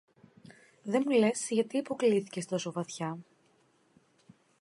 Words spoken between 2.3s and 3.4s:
τόσο βαθιά